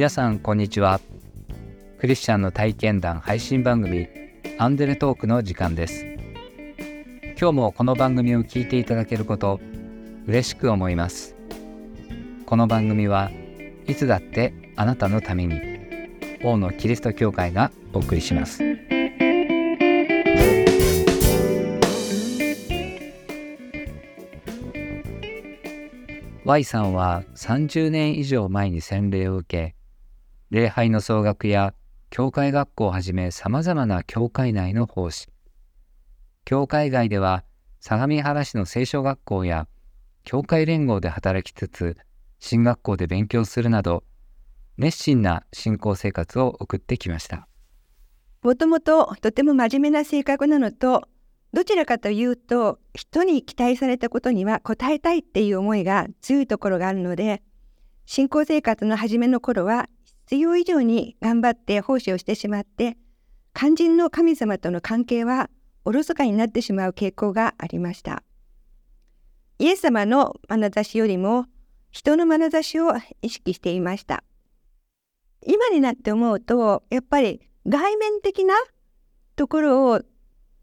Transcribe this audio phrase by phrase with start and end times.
[0.00, 0.98] 皆さんこんにちは。
[1.98, 4.08] クリスチャンの体験談配信番組
[4.56, 6.06] アンデレトークの時間です。
[7.38, 9.60] 今日もこの番組を聞いていただけること
[10.26, 11.36] 嬉しく思います。
[12.46, 13.30] この番組は
[13.86, 15.60] いつだってあなたのために
[16.42, 18.62] 王のキリスト教会がお送りします。
[26.46, 29.79] Y さんは30年以上前に洗礼を受け
[30.50, 31.74] 礼拝の総額や
[32.10, 35.28] 教会学校をはじめ様々な教会内の奉仕。
[36.44, 37.44] 教会外では
[37.78, 39.68] 相模原市の聖書学校や
[40.24, 41.96] 教会連合で働きつつ、
[42.40, 44.02] 進学校で勉強するなど、
[44.76, 47.46] 熱心な信仰生活を送ってきました。
[48.42, 51.06] もともととても真面目な性格なのと、
[51.52, 57.40] どちらかというと、人に期待されたことには応えたいっていう思いが強いところがあるので、
[58.04, 59.88] 信仰生活の初めの頃は
[60.30, 62.96] 必要以上に頑張って奉仕をしてしまって
[63.52, 65.50] 肝心の神様との関係は
[65.84, 68.22] おろそかになってしまう傾向がありました。
[69.58, 71.46] イエス様の眼差しよりも
[71.90, 72.92] 人の眼差しを
[73.22, 74.22] 意識していました。
[75.44, 78.54] 今になって思うとやっぱり外面的な
[79.34, 80.00] ところを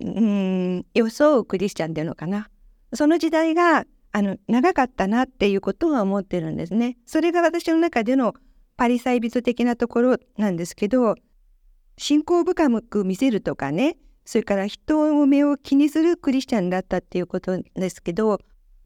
[0.00, 2.48] うん装うクリスチャンっていうのかな。
[2.94, 6.96] その時代があの長かったなっていうことは思ってるんですね。
[7.06, 8.34] それが私の中での
[8.78, 11.16] パリサイ人的なところなんですけど
[11.98, 18.38] 信仰深く見せるとかねそれから人の目を気にするクリスチャンだったっていうことですけど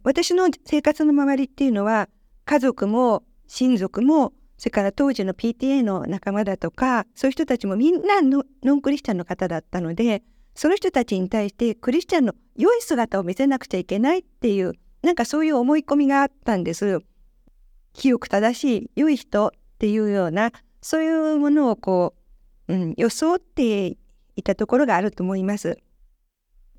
[0.03, 2.09] 私の生活の周りっていうのは
[2.47, 10.23] 家族も親族もそれから当時の PTA の仲間だとかそういう人たちもみんなノンクリスチャンの方だったので
[10.55, 14.73] その人たちに対してクリスチャンの良い姿を見せなくちゃいけないっていう
[15.03, 17.01] なんかそういう思い込みがあったんです。
[17.93, 22.15] 清く正しい良い人っていうようなそういうものをこ
[22.69, 25.77] う、うん、装っていたところがあると思います。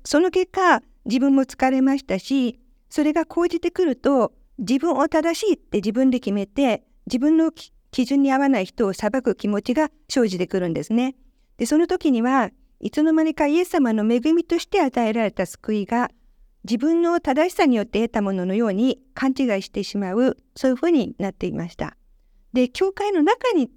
[0.06, 11.14] その結果自分も疲れましたしそれが講じてくると自分を正しいって自分で決めて自分の基準に合わない人を裁く気持ちが生じてくるんですね。
[11.58, 16.10] でその時にはいつの間にかイエス様の恵みとして与えられた救いが
[16.64, 21.98] 自分の正しさによって得たもののように勘違いしてしまうそういうふうになっていました。
[22.54, 23.68] で教会の中に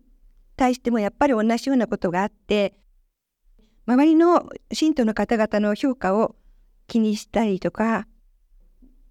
[0.56, 2.76] 対してもやっぱり同じようなことがあって
[3.88, 6.36] 周りの信徒の方々の評価を
[6.86, 8.08] 気にしたりとか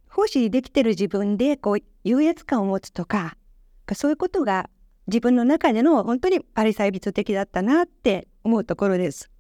[0.09, 3.37] 奉仕できてる自分でこう優越感を持つとか
[3.93, 4.71] そういうことが
[5.09, 9.31] 自分の中での本当にパリサイ人的だったなって思うところです。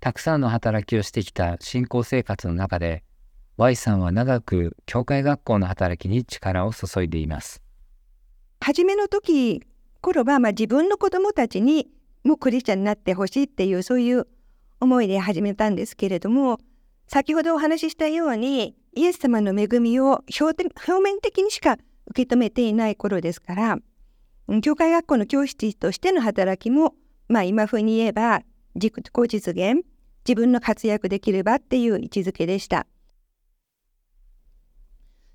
[0.00, 3.04] たくさんの働きをしてきた信仰生活の中で
[3.56, 7.63] Y さんは長く教会学校の働きに力を注いでいます。
[8.64, 9.62] 初めの時
[10.00, 11.86] 頃はまあ自分の子供たちに
[12.24, 14.26] もクリスチャンになってほしいっていうそういう
[14.80, 16.58] 思いで始めたんですけれども
[17.06, 20.64] 先ほどお話ししたようにイエス様の恵みを表
[21.02, 21.76] 面的にしか
[22.06, 23.76] 受け止めていない頃ですから
[24.62, 26.94] 教会学校の教室としての働きも
[27.28, 28.40] まあ今風に言えば
[28.76, 28.94] 自己
[29.28, 29.84] 実現
[30.26, 32.86] 自分の活躍できればっていう位置づけでした。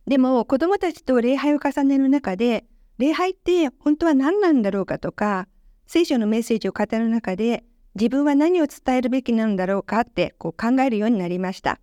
[0.08, 2.66] でも子どもたちと礼拝を重ねる中で
[3.00, 5.48] 礼拝って本当は何なんだろうかとか
[5.88, 7.63] 聖書のメッセージを語る中で
[7.96, 11.80] 自分は何を伝えるべきなんだろうかってこう考えるようになりました。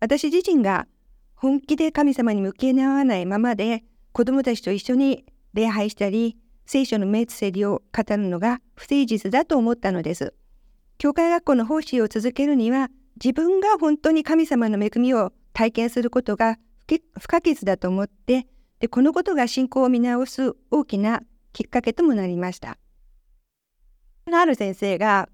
[0.00, 0.88] 私自身が
[1.36, 5.24] 本気で神様に向き合わないままで子供たちと一緒に
[5.54, 6.36] 礼拝したり
[6.66, 10.34] 聖書のメッセージを語るのが不誠実だと思ったのです。
[10.98, 12.90] 教会学校の奉仕を続けるには
[13.22, 16.58] 自分が本当に神様の恵みを体験することが
[17.20, 18.48] 不可欠だと思って
[18.80, 21.22] でこのことが信仰を見直す大きな
[21.52, 22.78] きっかけともなりました。
[24.30, 25.28] ある先生が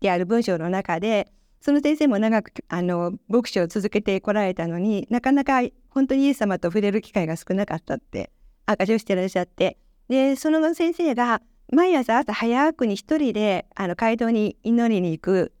[0.00, 1.30] である文章の中で
[1.60, 5.60] その先生も長くあの牧師を続けてこられたのになかなか
[5.90, 8.30] 本当にイエス様と触れる機会が少なかったって
[8.66, 9.76] 証しをしてらっしゃって
[10.08, 11.42] でその先生が
[11.72, 15.52] 毎朝朝早くに一人であの街道に祈りに行く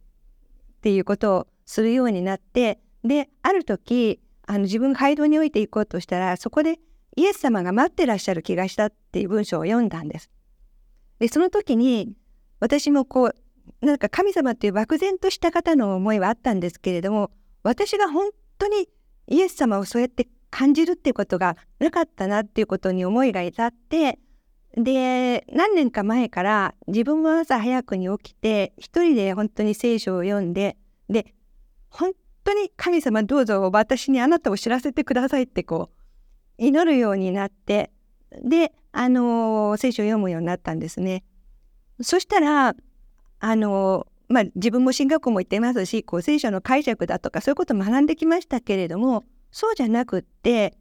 [0.78, 6.80] っていうことをするようになってである時あの自分が街道に置いていこうとしたらそこで
[7.20, 10.30] イエス様が待ってらっしゃる気がしたっていう文章を読んだんです。
[11.18, 12.14] でその時に
[12.60, 13.32] 私もこ
[13.82, 17.30] うなんか神様っていう漠然とした方の思いはあったんですけれども
[17.62, 18.88] 私が本当に
[19.26, 24.18] イエス様をそうやって感じるっていうことがなかったなっていうことに思いが至って
[24.76, 30.78] で何年か前から自分も朝早くに起きて一人で本当に聖書を読んで
[31.10, 31.34] で
[31.90, 32.12] 本
[32.44, 35.99] 当に神様どうぞ私にあなたを知らせてくださいってこう
[36.60, 37.90] 祈るようになって
[38.42, 41.24] であの聖書を読むようになったんですね。
[42.02, 42.76] そしたら
[43.40, 50.76] あのまあ自分も進学校も行ってますしこう聖書の解釈だとかそういうことを学んできましたけれどもそうじゃなくって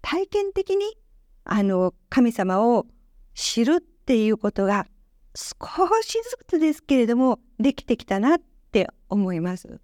[0.00, 0.96] 体験的に
[1.44, 2.86] あの神様を
[3.34, 4.86] 知るっていうことが
[5.34, 5.54] 少
[6.02, 8.40] しずつですけれどもできてきたなっ
[8.72, 9.80] て思います。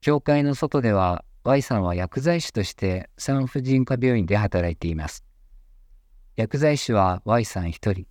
[0.00, 5.24] 教会の外では Y さんは薬剤師として産婦人科病院で働いています。
[6.36, 8.06] 薬剤師は Y さん一人。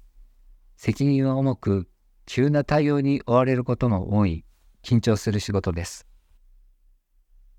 [0.76, 1.88] 責任は重く、
[2.26, 4.46] 急な対応に追われることも多い、
[4.84, 6.06] 緊張する仕事です。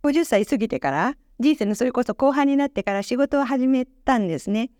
[0.03, 4.71] 50歳過ぎてから人生のそれこそ後半になってから仕事を始めたんですね。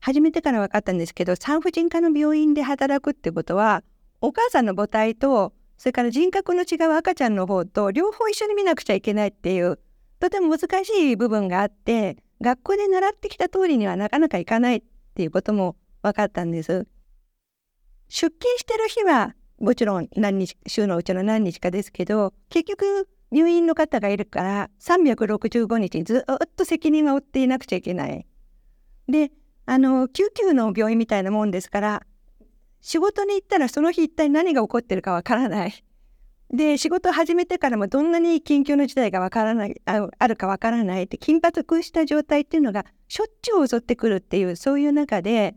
[0.00, 3.82] 始めてから分かったんですけど産婦人科の病院で働くってことは
[4.20, 9.78] お母さんの母体とそれから人格の違う赤ちゃんの方と両方一緒に見なくちゃいけないっていう
[10.20, 14.82] とても難しい部分があって学校で習ってきた通りにはなかなかいかないっ
[15.14, 16.86] ていうことも分かったんです。
[18.08, 28.26] 出勤してる日はもちろん何日週のうちの何日かですけど結局入院の方がいるから365日ずっと責任を負っていなくちゃいけない。
[29.08, 29.30] で
[29.66, 32.02] あの救急の病院みたいなもんですから
[32.84, 35.84] 仕事に行ったらその日一体何が起こってるかわからない。
[36.50, 45.56] で仕事を始めてからもどんなに緊急の事態がわからないああるかわからないって緊迫した状態っていうのがしょっちゅう襲ってくるっていうそういう中で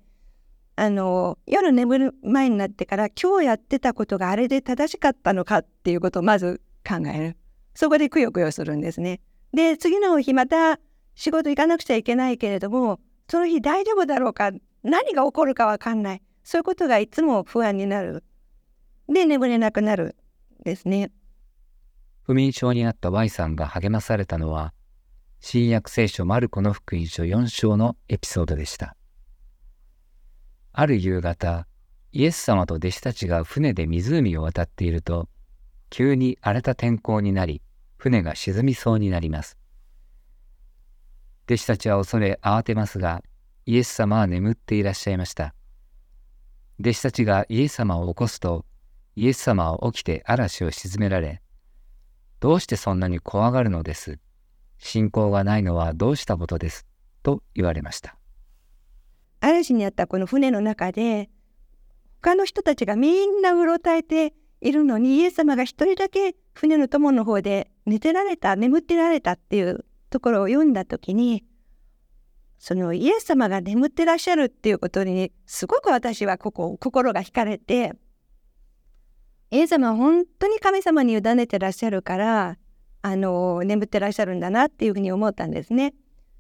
[0.78, 7.38] あの夜眠る前になってから今日やってたことがあれで正しかったのかっていうことをまず考える
[7.76, 9.20] そこでくよくよするんですね。
[9.54, 10.80] で次の日また
[11.14, 14.52] 仕事行かなくちゃいけないけれどもその日大丈夫だろうか
[14.82, 18.24] 何が起こるかわかんないそういうことがいつも不安になる。
[19.10, 20.16] で眠れなくなる
[20.64, 21.12] ですね。
[22.22, 24.74] 不眠症になった Y さんが励まされたのは
[25.42, 28.96] 新約聖書マルコの福音書4章のエピソードでした。
[30.72, 31.68] ある夕方
[32.14, 35.28] イエス様と弟子たちが船で湖を渡っていると
[35.90, 37.62] 急に荒れた天候になり
[37.98, 39.58] 船が沈みそうになります。
[41.44, 43.22] 弟子たちは恐れ慌てますが、
[43.66, 45.54] イエス様は眠っていらっしゃいました。
[46.80, 48.66] 弟子たちがイエス様を起こすと、
[49.16, 51.42] イエス様は起きて嵐を鎮められ、
[52.40, 54.20] どうしてそんなに怖がるのです？
[54.78, 56.86] 信仰がないのはどうしたことです？
[57.24, 58.16] と言われました。
[59.40, 61.30] 嵐にあったこの船の中で、
[62.22, 71.44] 他の人たちがみんなうろたえているのに、イエス様が一人だけ船の友の方で寝てられた、眠ってられたっていうところを読んだ時に
[72.60, 77.94] そのイエス様が眠ってらっしゃるっていうことにすごく私はここ心が惹かれて
[79.52, 82.58] イエス様は本当に神様に委ねてらっしゃるから
[83.02, 85.94] あの眠ってらっしゃるんだなっていうふうに思ったんですね。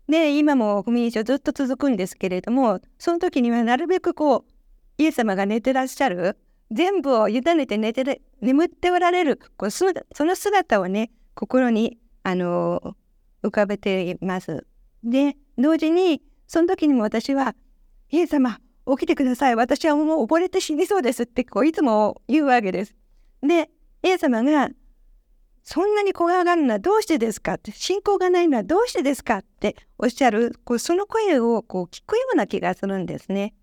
[0.09, 6.37] で今も不眠症ずっと続くんですけれどもその時にはなるべくこうイエス様が寝てらっしゃる
[6.71, 12.95] 全部を委ねて寝て眠っておられるこうその姿をね心にあの
[13.43, 14.65] 浮かべています。
[15.03, 17.55] で同時にその時にも私は
[18.11, 22.95] 「イエス様起きてください私はもう溺れて死にそうです」ってこういつも言うわけです。
[23.41, 23.69] で
[24.03, 24.69] イエス様が
[25.63, 33.53] 「そんなに怖がるのはどうしてですか?」って「信仰がないのはどうしてですか?」っておっしゃるこうその声をこう聞くような気がするんですね。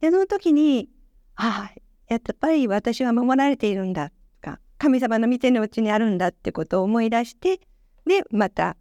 [0.00, 0.90] でその時に
[1.36, 7.60] 「ああやっぱり私は守られているんだ」とか神様の見てのうちにあるんだってことを思い出して
[8.06, 8.76] でまた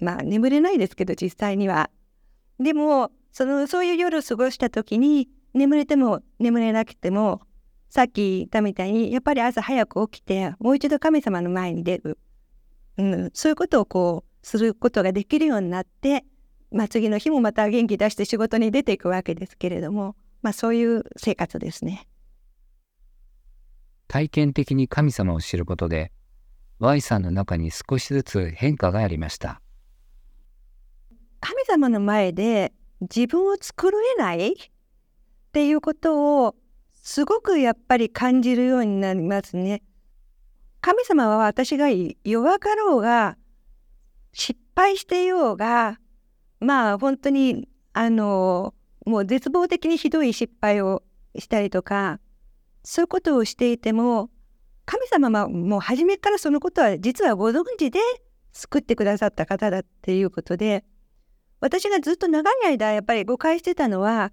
[0.00, 1.90] まあ眠れないですけど実際には。
[2.58, 7.42] でもそのそういう夜を過ごした時に眠れても眠れなくても
[7.88, 12.18] さっき言ったみたいにやっぱり朝早く起きてもう一度神様の前に出る、
[12.98, 16.24] うん、そういうことをこうすることができるようになって、
[16.70, 22.06] まあ、次の日もまた元気出して仕事に出ていくわけですけれども、まあ、そういう生活ですね。
[24.06, 26.10] 体験的に神様を知ることで
[26.80, 29.60] Y さんの中に少しずつ変化がありました。
[31.40, 34.56] 神様の前で自分を作れないっ
[35.52, 36.54] ていうことを
[36.94, 39.82] すごくやっぱり感じるようになりますね。
[40.80, 41.88] 神様は私が
[42.24, 43.36] 弱かろうが
[44.32, 45.98] 失敗してようが
[46.60, 51.02] まあ本当にあのもう絶望的にひどい失敗を
[51.36, 52.20] したりとか
[52.82, 54.30] そういうことをしていても
[54.86, 58.00] 神様はもう初めからそのことは実はご存知で
[58.52, 60.84] 救ってくださった方だっていうことで
[61.60, 64.32] 私がずっと長い間やっぱり誤解してたのは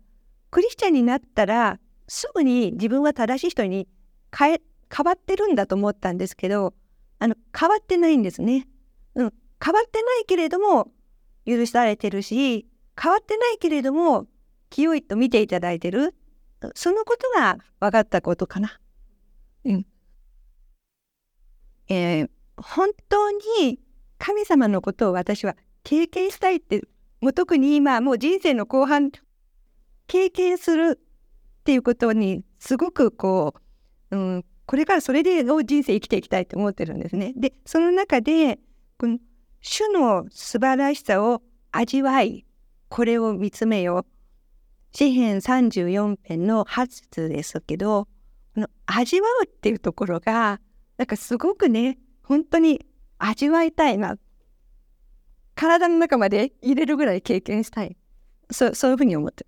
[0.50, 3.88] クリスチャンになったらすぐに自分は正しい人に
[4.36, 4.62] 変え
[4.94, 6.74] 変わってるんだと思ったんですけど
[7.20, 8.68] あの変わってないんですね。
[9.16, 10.92] うん、変わってないけれども
[11.46, 12.68] 許されてるし
[13.02, 14.28] 変わってないけれども
[14.70, 16.16] 清いと見ていただいてる
[16.76, 18.80] そのことが分かったことかな。
[19.66, 19.86] うん
[21.90, 23.80] えー、本当に
[24.18, 26.82] 神様のことを私は経験したいって
[27.22, 29.12] もう特に今もう人生の後半
[30.08, 33.56] 経験するっていうことにすごくこ
[34.12, 37.34] う、うん、これからそれで人生生きていきたいと思ってるんですね。
[37.36, 38.60] でその中で
[38.98, 39.18] この
[39.62, 42.46] 主の素晴らしさを味わい
[42.90, 44.06] これを見つめよう。
[44.94, 48.08] 詩編34編の8節ですけど
[48.56, 50.60] この味わうっていうところが
[50.98, 52.86] なんかすごくね本当に
[53.20, 54.18] 味わいたいな
[55.58, 57.98] 体の中まで入れるぐらい経験したい。
[58.52, 59.46] そそういうふうに思って。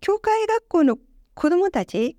[0.00, 0.98] 教会学校の
[1.34, 2.16] 子どもたち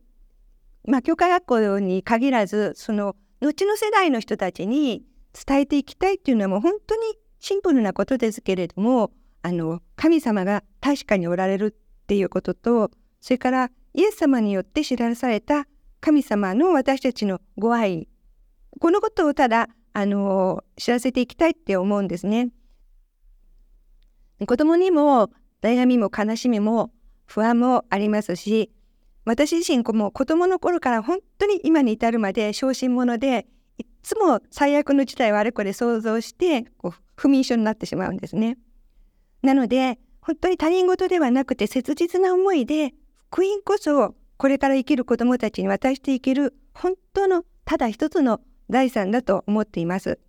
[0.83, 5.05] まあ教会学校に限らずその後の世代の人たちに
[5.45, 7.01] 伝えていきたいっていうのはもう本当に
[7.39, 9.11] シンプルなことですけれども
[9.43, 12.89] あの神様が確かにおられるっていうことと
[13.21, 15.67] それからイエス様によって知らされた
[15.99, 18.07] 神様の私たちのご愛。
[18.79, 22.49] このことをただあの知らせていきたいって思うんですね。
[24.45, 25.31] 子供にも
[25.63, 26.91] 悩みも悲しみも
[27.25, 28.71] 不安もありますし
[29.25, 33.47] 私自身も子供の頃から本当に今に至るまで小心者で
[33.79, 38.59] いつも最悪の事態をあれこれ想像してこう不眠症になってしまうんですね。
[39.41, 42.93] なので本当に他人事ではなくて切実な思いで
[43.31, 50.19] 福音こそこれから生きる子どもたちに渡していける本当のただ一つの財産だと思っています。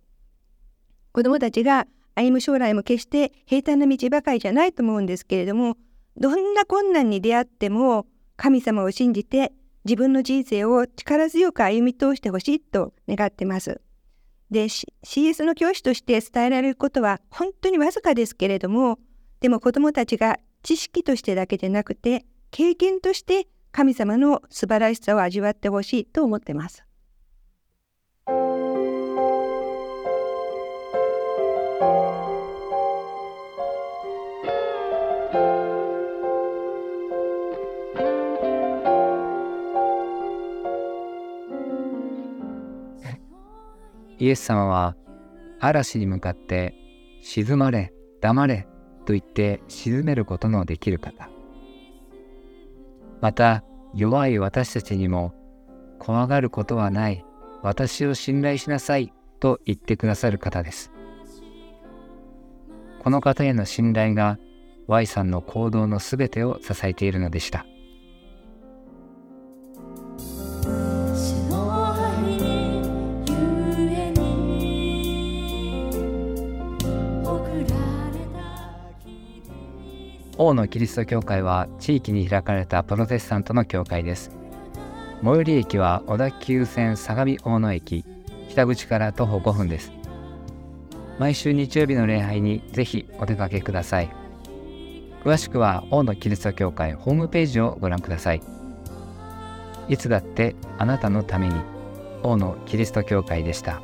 [1.11, 5.77] 子どもたちが歩む将来も決して平坦な道ばかりじゃないと思うんですけれども
[6.17, 8.05] どんな困難に出会っても
[8.35, 9.53] 神様を信じて
[9.85, 13.81] 自分の人生を力強く歩み通してほしいと願ってます。
[14.51, 18.97] で CS の教師として伝えられることは本当にわずかですけれども
[19.41, 26.83] でも子どもたちが知識としてだけでなくて経験として神様の素晴らしさを味わってほしいと思ってます。
[44.21, 44.97] イエス様は
[45.61, 46.75] 嵐に向かって
[47.21, 48.67] 沈まれ黙れ
[49.05, 51.29] と言って沈めることのできる方。
[53.21, 55.33] また弱い私たちにも
[55.99, 57.25] 怖がることはない。
[57.61, 60.91] 私を信頼しなさいと言ってくださる方です。
[63.03, 64.37] この方への信頼が
[64.87, 67.65] Y さんの行動のすべてを支えているのでした。
[80.41, 84.31] 王のキリスト教会は地域に開かれたプロテスタントの教会です。
[85.21, 88.05] 最寄り駅は小田急線相模大野駅
[88.49, 89.98] 北口から徒歩5分です。
[91.19, 94.09] 毎週日曜日の礼拝にぜひお出かけください。
[95.23, 98.41] 詳しくは王のキリスト教会ホームページをご覧ください。
[99.89, 101.55] いつだってあなたのために
[102.23, 103.81] 王のキリスト教会でした。